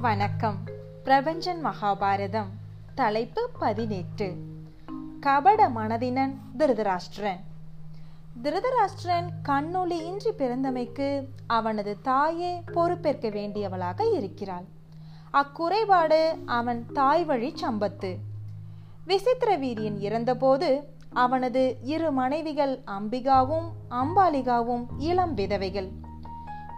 [0.00, 0.56] வணக்கம்.
[1.04, 2.46] பிரபஞ்சன் மகாபாரதம்.
[2.94, 4.36] தலைப்பு பதினெட்டு.
[5.20, 7.40] கபட மனதினன் திருதராஷ்டிரன்.
[8.42, 14.64] திருதராஷ்டிரன் கண்ணொளி இன்றி பிறந்தமைக்கு அவனது தாயே பொறுப்பேற்க வேண்டியவளாக இருக்கிறாள்.
[15.32, 18.16] அக்குறைபாடு அவன் தாய் வழி சம்பத்து.
[19.04, 26.08] விசித்திர வீரியன் இறந்தபோது அவனது இரு மனைவிகள் அம்பிகாவும் அம்பாலிகாவும் இளம் விதவைகள்.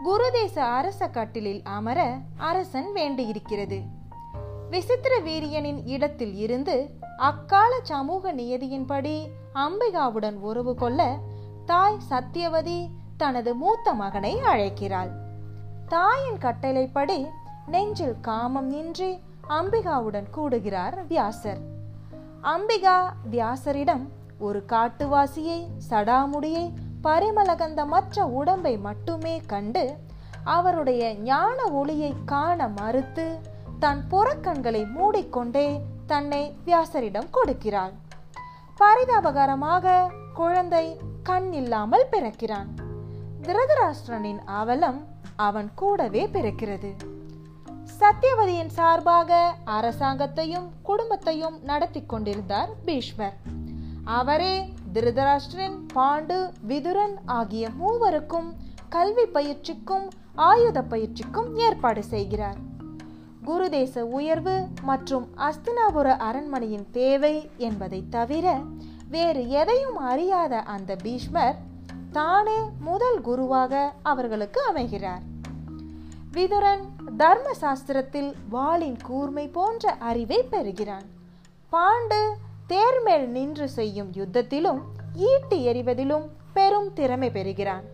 [0.05, 3.83] குருதேச அரச கட்டிலில் அமர அரசன் வேண்டியிருக்கிறது.
[4.71, 11.19] விசித்திர வீரியனின் இடத்தில் இருந்து அக்கால சமூக நியதியின்படி அம்பிகாவுடன் உறவு கொள்ள
[11.67, 15.11] தாய் சத்தியவதி தனது மூத்த மகனை அழைக்கிறாள்.
[15.89, 17.27] தாயின் கட்டளைப்படி
[17.67, 21.61] நெஞ்சில் காமம் நின்றி அம்பிகாவுடன் கூடுகிறார் வியாசர்.
[22.43, 29.97] அம்பிகா வியாசரிடம் ஒரு காட்டுவாசியை சடாமுடியை பரிமளகந்த மற்ற உடம்பை மட்டுமே கண்டு
[30.45, 33.39] அவருடைய ஞான ஒளியை காண மறுத்து
[33.79, 37.93] தன் புறக்கண்களை மூடிக்கொண்டே தன்னை வியாசரிடம் கொடுக்கிறாள்.
[38.81, 42.69] பரிதாபகரமாக குழந்தை கண் இல்லாமல் பிறக்கிறான்.
[43.43, 46.91] திருதராஷ்டிரனின் அவலம் அவன் கூடவே பிறக்கிறது.
[48.01, 53.37] சத்தியவதியின் சார்பாக அரசாங்கத்தையும் குடும்பத்தையும் நடத்தி கொண்டிருந்தார் பீஷ்மர்.
[54.05, 58.53] அவரே திருதராஷ்டிரன் பாண்டு விதுரன் ஆகிய மூவருக்கும்
[58.89, 62.57] கல்வி பயிற்சிக்கும் ஆயுத பயிற்சிக்கும் ஏற்பாடு செய்கிறார்.
[63.45, 68.61] குருதேச உயர்வு மற்றும் அஸ்தினாபுர அரண்மனையின் தேவை என்பதை தவிர
[69.09, 71.57] வேறு எதையும் அறியாத அந்த பீஷ்மர்
[72.13, 75.23] தானே முதல் குருவாக அவர்களுக்கு அமைகிறார்.
[76.33, 76.85] விதுரன்
[77.17, 81.05] தர்ம சாஸ்திரத்தில் வாளின் கூர்மை போன்ற அறிவை பெறுகிறான்.
[81.73, 82.23] பாண்டு
[82.73, 84.81] தேர்மேல் நின்று செய்யும் யுத்தத்திலும்
[85.15, 87.85] ஈட்டி எறிவதிலும் பெரும் திறமை பெறுகிறான்.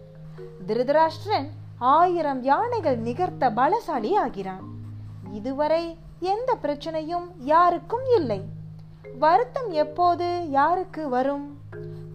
[0.66, 1.48] திருதராஷ்டிரன்
[1.78, 4.62] ஆயிரம் யானைகள் நிகர்த்த பலசாலி ஆகிறான்.
[5.32, 8.40] இதுவரை எந்த பிரச்சனையும் யாருக்கும் இல்லை.
[9.18, 11.58] வருத்தம் எப்போது யாருக்கு வரும்?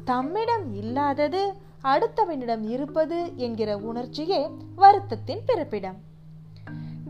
[0.06, 1.54] தம்மிடம் இல்லாதது
[1.84, 4.48] அடுத்தவனிடம் இருப்பது என்கிற உணர்ச்சியே
[4.78, 5.98] வருத்தத்தின் பிறப்பிடம்.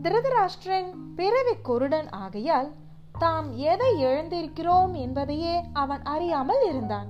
[0.02, 2.72] திருதராஷ்டிரன் பிறவி குருடன் ஆகையால்
[3.18, 7.08] தாம் எதை எழுந்திருக்கிறோம் என்பதையே அவன் அறியாமல் இருந்தான்.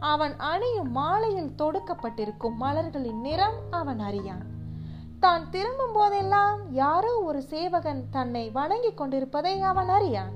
[0.00, 4.44] அவன் அணியும் மாலையில் தொடுக்கப்பட்டிருக்கும் மலர்களின் நிறம் அவன் அறியான்.
[5.20, 10.32] தான் திரும்பும் போதெல்லாம் யாரோ ஒரு சேவகன் தன்னை வணங்கிக் கொண்டிருப்பதை அவன் அறியான்.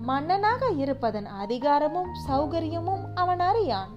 [0.00, 3.92] மன்னனாக இருப்பதன் அதிகாரமும் சௌகரியமும் அவன் அறியான்.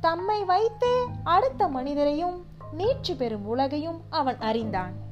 [0.00, 2.44] தம்மை வைத்தே அடுத்த மனிதரையும்
[2.78, 5.10] நீட்சி பெறும் உலகையும் அவன் அறிந்தான்.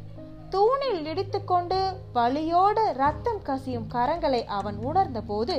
[0.50, 1.78] தூணில் இடித்துக்கொண்டு
[2.12, 5.56] வலியோடு ரத்தம் கசியும் கரங்களை அவன் உணர்ந்தபோது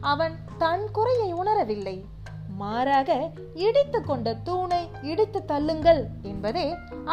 [0.00, 1.96] அவன் தன் குறையை உணரவில்லை.
[2.60, 3.10] மாறாக
[3.54, 6.66] இடித்து கொண்ட தூணை இடித்து தள்ளுங்கள் என்பதே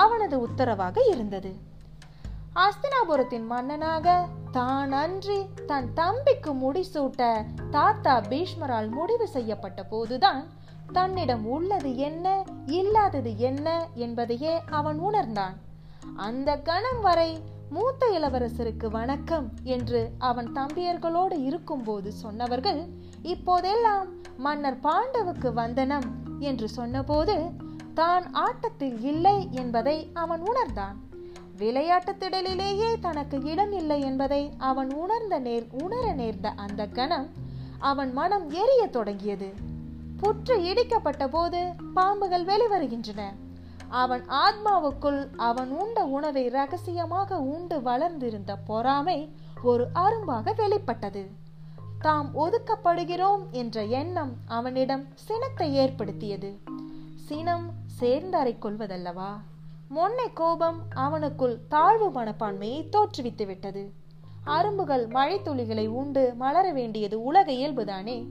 [0.03, 1.51] அவனது உத்தரவாக இருந்தது.
[2.65, 4.07] அஸ்தினாபுரத்தின் மன்னனாக
[4.51, 7.21] தான் அன்றி தன் தம்பிக்கு முடிசூட்ட
[7.69, 10.43] தாத்தா பீஷ்மரால் முடிவு செய்யப்பட்ட போதுதான்
[10.91, 12.27] தன்னிடம் உள்ளது என்ன
[12.79, 13.67] இல்லாதது என்ன
[14.05, 15.55] என்பதையே அவன் உணர்ந்தான்.
[16.15, 17.39] அந்த கணம் வரை
[17.69, 22.87] மூத்த இளவரசருக்கு வணக்கம் என்று அவன் தம்பியர்களோடு இருக்கும்போது சொன்னவர்கள்
[23.21, 27.49] இப்போதெல்லாம் மன்னர் பாண்டவுக்கு வந்தனம் என்று சொன்னபோது
[27.93, 31.03] தான் ஆட்டத்தில் இல்லை என்பதை அவன் உணர்ந்தான்.
[31.57, 37.29] விளையாட்டு திடலிலேயே தனக்கு இடம் இல்லை என்பதை அவன் உணர்ந்த நேர் உணர நேர்ந்த அந்த கணம்
[37.79, 39.53] அவன் மனம் எரிய தொடங்கியது.
[40.17, 43.21] புற்று இடிக்கப்பட்ட போது பாம்புகள் வெளிவருகின்றன.
[43.89, 51.27] அவன் ஆத்மாவுக்குள் அவன் உண்ட உணவை ரகசியமாக உண்டு வளர்ந்திருந்த பொறாமை ஒரு அரும்பாக வெளிப்பட்டது.
[51.99, 56.59] தாம் ஒதுக்கப்படுகிறோம் என்ற எண்ணம் அவனிடம் சினத்தை ஏற்படுத்தியது.
[57.15, 59.39] சினம் சேர்ந்தாரை கொள்வதல்லவா?
[59.95, 63.93] மொன்னை கோபம் அவனுக்குள் தாழ்வு மனப்பான்மையை தோற்றுவித்து விட்டது.
[64.45, 68.27] அரும்புகள் மழைத்துளிகளை உண்டு மலர வேண்டியது உலக இயல்புதானே?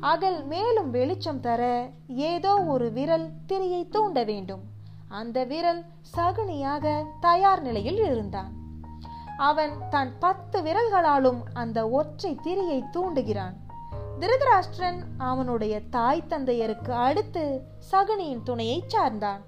[0.00, 4.74] அகல் மேலும் வெளிச்சம் தர ஏதோ ஒரு விரல் திரியை தூண்ட வேண்டும்.
[5.08, 5.84] அந்த விரல்
[6.16, 8.52] சகுனியாக தயார் நிலையில் இருந்தான்.
[9.36, 13.52] அவன் தன் பத்து விரல்களாலும் அந்த ஒற்றை திரியை தூண்டுகிறான்.
[14.18, 19.40] திருதராஷ்டிரன் அவனுடைய தாய் தந்தையருக்கு அடுத்து சகுனியின் துணையை சார்ந்தான்.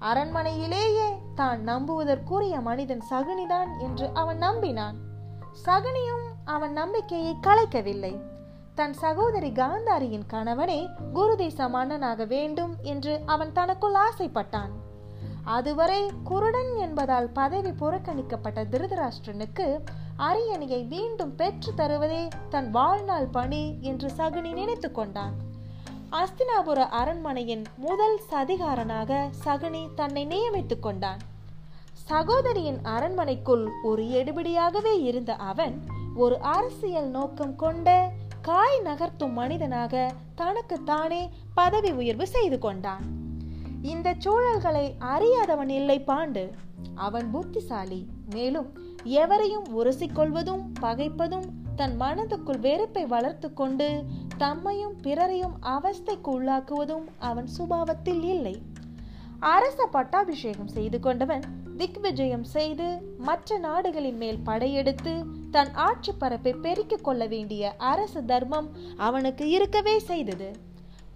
[0.00, 4.94] அரண்மனையிலேயே தான் நம்புவதற்குரிய மனிதன் சகுனிதான் என்று அவன் நம்பினான்.
[5.66, 8.20] சகுனியும் அவன் நம்பிக்கையை கலைக்கவில்லை.
[8.74, 14.70] தன் சகோதரி காந்தாரியின் கணவனே குருதேச மன்னனாக வேண்டும் என்று அவன் தனக்குள் ஆசைப்பட்டான்.
[15.44, 19.78] அதுவரை குருடன் என்பதால் பதவி புறக்கணிக்கப்பட்ட திருதராஷ்டிரனுக்கு
[20.18, 25.32] அரியணையை மீண்டும் பெற்று தருவதே தன் வாழ்நாள் பணி என்று சகுனி நினைத்து கொண்டான்.
[26.10, 31.18] அஸ்தினாபுர அரண்மனையின் முதல் சதிகாரனாக சகுனி தன்னை நியமித்துக் கொண்டான்.
[31.92, 35.84] சகோதரியின் அரண்மனைக்குள் ஒரு எடுபிடியாகவே இருந்த அவன்
[36.14, 38.12] ஒரு அரசியல் நோக்கம் கொண்ட
[38.42, 43.21] காய் நகர்த்தும் மனிதனாக தனக்கு தானே பதவி உயர்வு செய்து கொண்டான்.
[43.82, 46.50] இந்த சூழல்களை அறியாதவன் இல்லை பாண்டு.
[46.94, 48.06] அவன் புத்திசாலி.
[48.30, 51.44] மேலும் எவரையும் உரசிக்கொள்வதும் பகைப்பதும்
[51.76, 54.04] தன் மனதுக்குள் வெறுப்பை வளர்த்து கொண்டு
[54.38, 58.62] தம்மையும் பிறரையும் அவஸ்தைக்கு உள்ளாக்குவதும் அவன் சுபாவத்தில் இல்லை.
[59.40, 61.42] அரச பட்டாபிஷேகம் செய்து கொண்டவன்
[61.76, 69.48] திக்விஜயம் செய்து மற்ற நாடுகளின் மேல் படையெடுத்து தன் ஆட்சி பரப்பை பெருக்கிக் கொள்ள வேண்டிய அரசு தர்மம் அவனுக்கு
[69.48, 70.70] இருக்கவே செய்தது.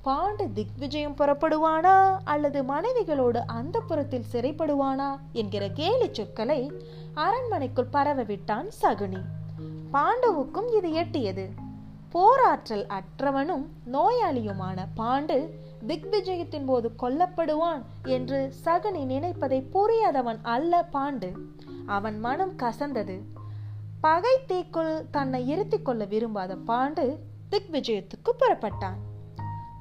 [0.07, 6.73] பாண்டு திக்விஜயம் புறப்படுவானா அல்லது மனைவிகளோடு அந்த புறத்தில் சிறைப்படுவானா என்கிற கேலி சொற்களை
[7.15, 9.21] அரண்மனைக்குள் பரவவிட்டான் சகுனி.
[9.93, 11.49] பாண்டவுக்கும் இது எட்டியது.
[12.09, 15.51] போராற்றல் அற்றவனும் நோயாளியுமான பாண்டு
[15.87, 21.33] திக்விஜயத்தின் போது கொல்லப்படுவான் என்று சகுனி நினைப்பதை புரியாதவன் அல்ல பாண்டு.
[21.87, 23.21] அவன் மனம் கசந்தது.
[24.01, 27.19] பகை தீக்குள் தன்னை இருத்திக் கொள்ள விரும்பாத பாண்டு
[27.51, 29.15] திக்விஜயத்துக்கு புறப்பட்டான்.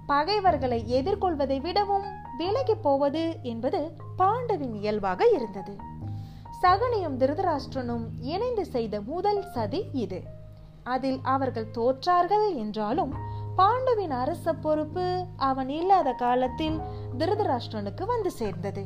[0.08, 2.04] பகைவர்களை எதிர்கொள்வதை விடவும்
[2.38, 5.78] விலகி போவது என்பது பாண்டவின் இயல்பாக இருந்தது.
[6.62, 10.24] சகனியும் திருதராஷ்டிரனும் இணைந்து செய்த முதல் சதி இது.
[10.84, 13.14] அதில் அவர்கள் தோற்றார்கள் என்றாலும்
[13.58, 16.80] பாண்டுவின் அரச பொறுப்பு அவன் இல்லாத காலத்தில்
[17.18, 18.86] திருதராஷ்டிரனுக்கு வந்து சேர்ந்தது.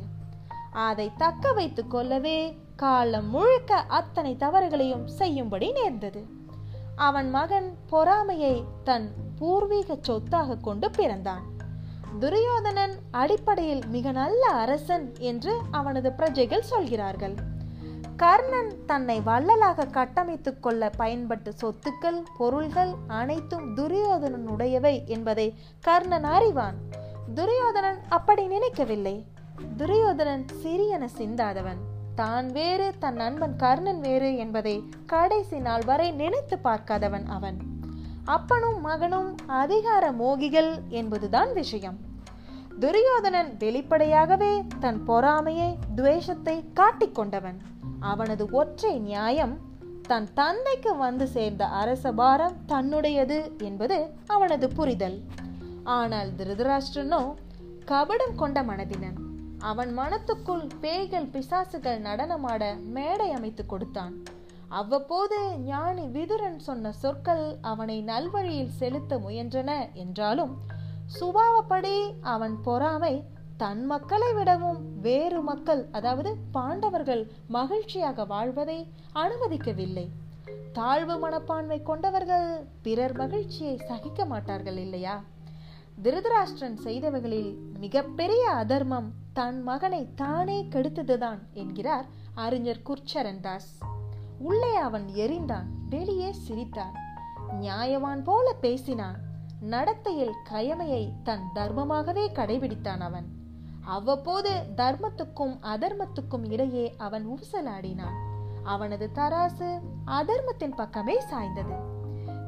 [0.72, 6.26] அதை தக்க வைத்துக் கொள்ளவே காலம் முழுக்க அத்தனை தவறுகளையும் செய்யும்படி நேர்ந்தது.
[6.96, 11.42] அவன் மகன் பொறாமையை தன் பூர்வீக சொத்தாக கொண்டு பிறந்தான்.
[12.20, 17.34] துரியோதனன் அடிப்படையில் மிக நல்ல அரசன் என்று அவனது பிரஜைகள் சொல்கிறார்கள்.
[18.16, 26.74] கர்ணன் தன்னை வள்ளலாக கட்டமைத்துக் கொள்ள பயன்பட்ட சொத்துக்கள் பொருள்கள் அனைத்தும் துரியோதனனுடையவை என்பதை கர்ணன் அறிவான்.
[27.34, 29.24] துரியோதனன் அப்படி நினைக்கவில்லை.
[29.76, 31.80] துரியோதனன் சிறியன சிந்தாதவன்.
[32.14, 37.56] தான் வேறு தன் நண்பன் கர்ணன் வேறு என்பதை கடைசி நாள் வரை நினைத்து பார்க்காதவன் அவன்.
[38.24, 41.98] அப்பனும் மகனும் அதிகார மோகிகள் என்பதுதான் விஷயம்.
[42.80, 47.56] துரியோதனன் வெளிப்படையாகவே தன் பொறாமையை துவேஷத்தை காட்டிக்கொண்டவன்
[48.00, 49.58] அவனது ஒற்றை நியாயம்
[50.02, 55.22] தன் தந்தைக்கு வந்து சேர்ந்த அரச பாரம் தன்னுடையது என்பது அவனது புரிதல்.
[55.84, 57.34] ஆனால் திருதராஷ்டிரனோ
[57.86, 59.18] கபடம் கொண்ட மனதினன்.
[59.58, 64.14] அவன் மனத்துக்குள் பேய்கள் பிசாசுகள் நடனமாட மேடை அமைத்து கொடுத்தான்.
[64.70, 70.52] அவ்வப்போது ஞானி விதுரன் சொன்ன சொற்கள் அவனை நல்வழியில் செலுத்த முயன்றன என்றாலும்
[71.20, 73.24] சுபாவப்படி அவன் பொறாமை
[73.56, 80.06] தன் மக்களை விடவும் வேறு மக்கள் அதாவது பாண்டவர்கள் மகிழ்ச்சியாக வாழ்வதை அனுமதிக்கவில்லை.
[80.72, 85.22] தாழ்வு மனப்பான்மை கொண்டவர்கள் பிறர் மகிழ்ச்சியை சகிக்க மாட்டார்கள் இல்லையா?
[86.02, 93.72] திருதராஷ்டிரன் செய்தவர்களில் மிகப்பெரிய அதர்மம் தன் மகனை தானே கெடுத்ததுதான் என்கிறார் அறிஞர் குர்ச்சரன் தாஸ்.
[94.40, 95.64] உள்ளே அவன் எரிந்தான்.
[95.88, 96.92] வெளியே சிரித்தான்.
[97.50, 99.18] நியாயவான் போல பேசினான்.
[99.60, 103.26] நடத்தையில் கயமையை தன் தர்மமாகவே கடைபிடித்தான் அவன்.
[103.84, 108.14] அவ்வப்போது தர்மத்துக்கும் அதர்மத்துக்கும் இடையே அவன் ஊசலாடினான்.
[108.62, 111.74] அவனது தராசு அதர்மத்தின் பக்கமே சாய்ந்தது.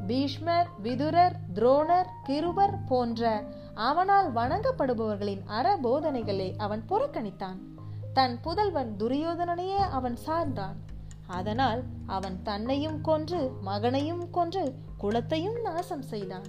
[0.06, 3.44] பீஷ்மர் விதுரர் துரோணர் கிருபர் போன்ற
[3.74, 7.58] அவனால் வணங்கப்படுபவர்களின் அறபோதனைகளை அவன் புறக்கணித்தான்.
[8.12, 10.76] தன் புதல்வன் துரியோதனனையே அவன் சார்ந்தான்.
[11.32, 14.64] அதனால் அவன் தன்னையும் கொன்று மகனையும் கொன்று
[14.98, 16.46] குலத்தையும் நாசம் செய்தான்.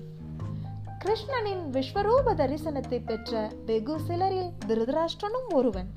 [1.06, 5.90] கிருஷ்ணனின் விஸ்வரூப தரிசனத்தை பெற்ற வெகு சிலரில் திருதராஷ்டனும் ஒருவன்.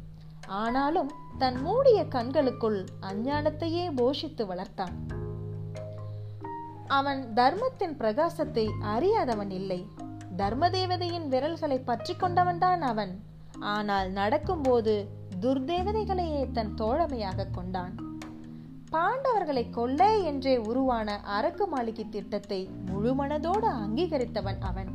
[0.46, 4.94] ஆனாலும் தன் மூடிய கண்களுக்குள் அஞ்ஞானத்தையே போஷித்து வளர்த்தான்.
[6.86, 9.80] அவன் தர்மத்தின் பிரகாசத்தை அறியாதவன் இல்லை.
[10.36, 13.14] தர்ம தேவதையின் விரல்களை பற்றி கொண்டவன்தான் அவன்.
[13.58, 14.94] ஆனால் நடக்கும்போது
[15.40, 17.94] துர்தேவதைகளையே தன் தோழமையாக கொண்டான்.
[18.96, 24.88] பாண்டவர்களை கொல்ல என்றே உருவான அரக்கு மாளிகை திட்டத்தை முழுமனதோடு அங்கீகரித்தவன் அவன்.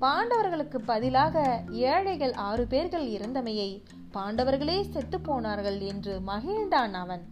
[0.00, 3.82] பாண்டவர்களுக்கு பதிலாக ஏழைகள் ஆறு பேர்கள் இருந்தமையை
[4.14, 7.28] பாண்டவர்களே செத்து போனார்கள் என்று மகிழ்ந்தான் அவன்.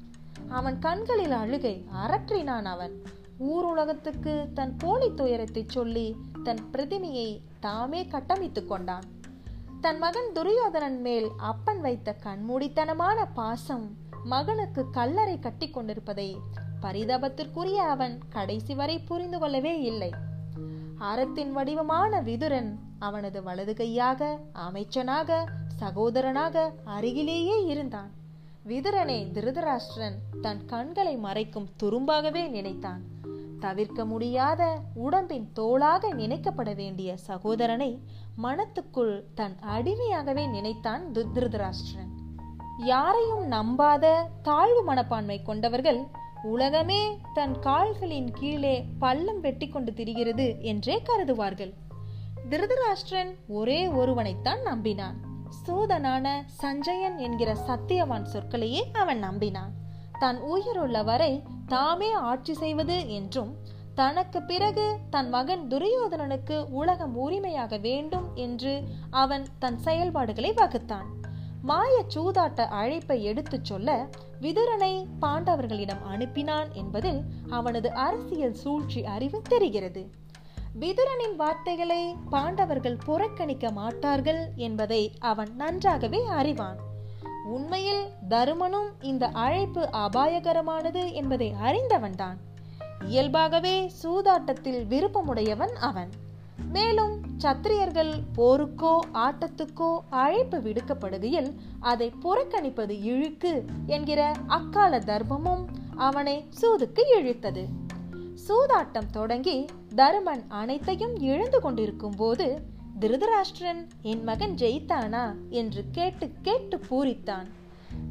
[0.49, 3.03] அவன் கண்களில் அழுகை அரற்றினான் அவன்.
[3.39, 9.05] ஊர் உலகத்துக்கு தன் போலி துயரத்தை சொல்லி தன் பிரதிமையை தாமே கட்டமைத்துக் கொண்டான்.
[9.81, 16.37] தன் மகன் துரியோதனன் மேல் அப்பன் வைத்த கண்மூடித்தனமான பாசம் மகளுக்கு கல்லறை கட்டி கொண்டிருப்பதை
[16.83, 20.11] பரிதாபத்திற்குரிய அவன் கடைசி வரை புரிந்து கொள்ளவே இல்லை.
[20.99, 25.45] அறத்தின் வடிவமான விதுரன் அவனது வலது கையாக அமைச்சனாக
[25.81, 28.11] சகோதரனாக அருகிலேயே இருந்தான்.
[28.67, 33.03] விதுரனை திருதராஷ்டிரன் தன் கண்களை மறைக்கும் துரும்பாகவே நினைத்தான்.
[33.61, 38.03] தவிர்க்க முடியாத உடம்பின் தோளாக நினைக்கப்பட வேண்டிய சகோதரனை
[38.43, 42.20] மனத்துக்குள் தன் அடிமையாகவே நினைத்தான் திருதராஷ்டிரன்.
[42.85, 46.07] யாரையும் நம்பாத தாழ்வு மனப்பான்மை கொண்டவர்கள்
[46.43, 51.73] உலகமே தன் கால்களின் கீழே பள்ளம் வெட்டி கொண்டு திரிகிறது என்றே கருதுவார்கள்.
[52.49, 55.15] திருதராஷ்டிரன் ஒரே ஒருவனைத்தான் நம்பினான்.
[55.67, 59.71] சூதனான சஞ்சயன் என்கிற சத்தியவான் சொற்களையே அவன் நம்பினான்.
[60.19, 63.57] தன் உயிருள்ள வரை தாமே ஆட்சி செய்வது என்றும்
[63.95, 71.07] தனக்கு பிறகு தன் மகன் துரியோதனனுக்கு உலகம் உரிமையாக வேண்டும் என்று அவன் தன் செயல்பாடுகளை வகுத்தான்.
[71.63, 74.09] மாய சூதாட்ட அழைப்பை எடுத்துச் சொல்ல
[74.41, 80.11] விதுரனை பாண்டவர்களிடம் அனுப்பினான் என்பதில் அவனது அரசியல் சூழ்ச்சி அறிவு தெரிகிறது.
[80.81, 86.77] விதுரனின் வார்த்தைகளை பாண்டவர்கள் புறக்கணிக்க மாட்டார்கள் என்பதை அவன் நன்றாகவே அறிவான்.
[87.45, 92.37] உண்மையில் தருமனும் இந்த அழைப்பு அபாயகரமானது என்பதை அறிந்தவன்தான்.
[93.05, 96.11] இயல்பாகவே சூதாட்டத்தில் விருப்பமுடையவன் அவன்.
[96.69, 105.65] மேலும் சத்திரியர்கள் போருக்கோ ஆட்டத்துக்கோ அழைப்பு விடுக்கப்படுகையில் அதை புறக்கணிப்பது இழுக்கு என்கிற அக்கால தர்மமும்
[105.97, 107.65] அவனை சூதுக்கு இழுத்தது.
[108.49, 109.65] சூதாட்டம் தொடங்கி
[109.95, 112.63] தருமன் அனைத்தையும் இழந்து கொண்டிருக்கும் போது
[113.01, 117.47] திருதராஷ்டிரன் என் மகன் ஜெயித்தானா என்று கேட்டு கேட்டு பூரித்தான்.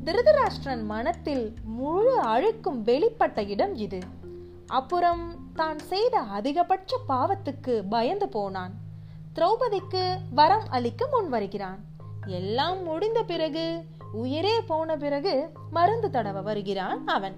[0.03, 3.99] திருதராஷ்டிரன் மனத்தில் முழு அழுக்கும் வெளிப்பட்ட இடம் இது.
[4.69, 8.73] அப்புறம் தான் செய்த அதிகபட்ச பாவத்துக்கு பயந்து போனான்.
[9.35, 11.79] திரௌபதிக்கு வரம் அளிக்க முன் வருகிறான்
[12.27, 17.35] எல்லாம் முடிந்த பிறகு உயிரே போன பிறகு மருந்து தடவ வருகிறான் அவன்.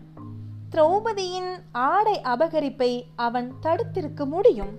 [0.72, 4.78] திரௌபதியின் ஆடை அபகரிப்பை அவன் தடுத்திருக்க முடியும்.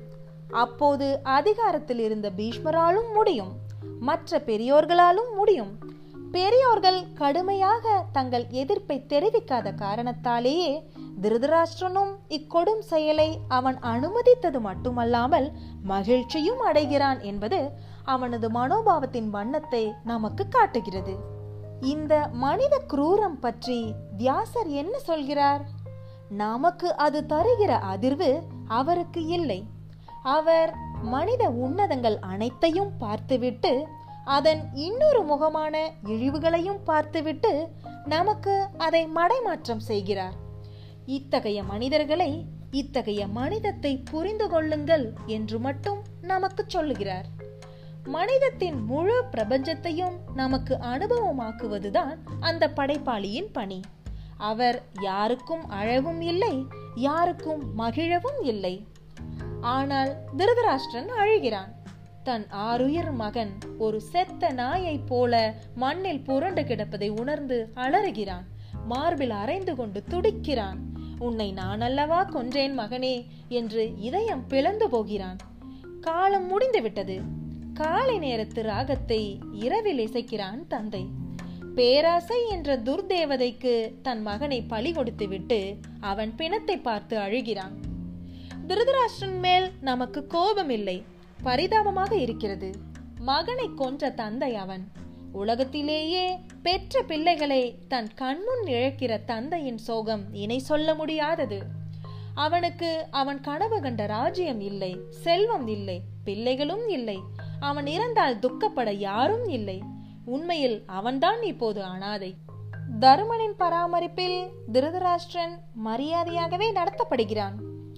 [0.51, 3.53] அப்போது அதிகாரத்தில் இருந்த பீஷ்மராலும் முடியும்.
[4.01, 5.92] மற்ற பெரியோர்களாலும் முடியும்.
[6.33, 10.71] பெரியோர்கள் கடுமையாக தங்கள் எதிர்ப்பை தெரிவிக்காத காரணத்தாலேயே
[11.21, 15.49] திருதராஷ்டிரனும் இக்கொடும் செயலை அவன் அனுமதித்தது மட்டுமல்லாமல்
[15.83, 17.61] மகிழ்ச்சியும் அடைகிறான் என்பது
[18.05, 21.15] அவனது மனோபாவத்தின் வண்ணத்தை நமக்கு காட்டுகிறது.
[21.81, 23.79] இந்த மனித குரூரம் பற்றி
[24.17, 25.63] வியாசர் என்ன சொல்கிறார்?
[26.43, 28.31] நமக்கு அது தருகிற அதிர்வு
[28.79, 29.61] அவருக்கு இல்லை.
[30.37, 30.71] அவர்
[31.15, 33.73] மனித உன்னதங்கள் அனைத்தையும் பார்த்துவிட்டு
[34.25, 37.69] அதன் இன்னொரு முகமான இழிவுகளையும் பார்த்துவிட்டு
[38.05, 40.33] நமக்கு அதை மடைமாற்றம் செய்கிறார்.
[41.07, 47.27] இத்தகைய மனிதர்களை இத்தகைய மனிதத்தை புரிந்து கொள்ளுங்கள் என்று மட்டும் நமக்கு சொல்லுகிறார்.
[48.05, 53.81] மனிதத்தின் முழு பிரபஞ்சத்தையும் நமக்கு அனுபவமாக்குவதுதான் அந்த படைப்பாளியின் பணி.
[54.39, 58.87] அவர் யாருக்கும் அழவும் இல்லை யாருக்கும் மகிழவும் இல்லை.
[59.61, 61.81] ஆனால் திருதராஷ்டிரன் அழுகிறான்.
[62.23, 68.47] தன் ஆறுயிர் மகன் ஒரு செத்த நாயைப் போல மண்ணில் புரண்டு கிடப்பதை உணர்ந்து அலறுகிறான்.
[68.87, 70.79] மார்பில் அரைந்து கொண்டு துடிக்கிறான்.
[71.19, 75.37] உன்னை நான் அல்லவா கொன்றேன் மகனே என்று இதயம் பிளந்து போகிறான்.
[76.01, 77.21] காலம் முடிந்து விட்டது
[77.75, 81.05] காலை நேரத்து ராகத்தை இரவில் இசைக்கிறான் தந்தை.
[81.75, 87.75] பேராசை என்ற துர்தேவதைக்கு தன் மகனை பழி கொடுத்துவிட்டு அவன் பிணத்தை பார்த்து அழுகிறான்.
[88.67, 91.05] திருதராஷ்டிரன் மேல் நமக்கு கோபம் இல்லை
[91.43, 92.71] பரிதாபமாக இருக்கிறது.
[93.21, 94.89] மகனை கொன்ற தந்தை அவன்.
[95.33, 101.63] உலகத்திலேயே பெற்ற பிள்ளைகளை தன் கண்முன் இழக்கிற தந்தையின் சோகம் இணை சொல்ல முடியாதது.
[102.35, 107.19] அவனுக்கு அவன் கனவு கண்ட ராஜ்யம் இல்லை செல்வம் இல்லை பிள்ளைகளும் இல்லை.
[107.61, 109.83] அவன் இறந்தால் துக்கப்பட யாரும் இல்லை.
[110.25, 112.35] உண்மையில் அவன்தான் இப்போது அனாதை.
[113.01, 117.55] தருமனின் பராமரிப்பில் திருதராஷ்டிரன் மரியாதையாகவே நடத்தப்படுகிறான்.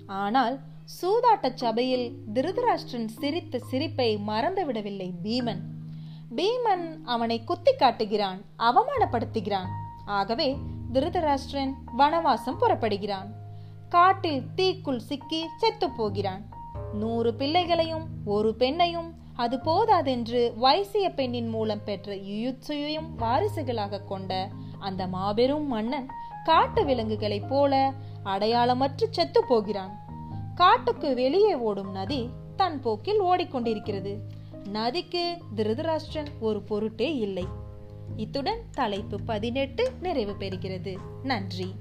[0.06, 5.61] ஆனால் சூதாட்ட சபையில் திருதராஷ்டிரன் சிரித்த சிரிப்பை மறந்துவிடவில்லை பீமன்.
[6.37, 9.67] பீமன் அவனை குத்தி காட்டுகிறான் அவமானப்படுத்துகிறான்.
[10.07, 10.57] ஆகவே
[10.93, 13.31] திருதராஷ்டிரன் வனவாசம் புறப்படுகிறான்.
[13.88, 16.49] காட்டில் தீக்குள் சிக்கி செத்து போகிறான்.
[16.93, 25.67] நூறு பிள்ளைகளையும் ஒரு பெண்ணையும் அது போதாதென்று வைசிய பெண்ணின் மூலம் பெற்ற யுயுட்சுயையும் வாரிசுகளாக கொண்ட அந்த மாபெரும்
[25.67, 26.07] மன்னன்
[26.45, 27.93] காட்டு விலங்குகளைப் போல
[28.25, 30.03] அடையாளமற்று செத்து போகிறான்.
[30.54, 34.18] காட்டுக்கு வெளியே ஓடும் நதி தன் போக்கில் ஓடிக்கொண்டிருக்கிறது.
[34.68, 37.46] நதிக்கு திருதராஷ்டிரன் ஒரு பொருட்டே இல்லை.
[38.16, 40.96] இத்துடன் தலைப்பு பதினெட்டு நிறைவு பெறுகிறது.
[41.23, 41.75] நன்றி.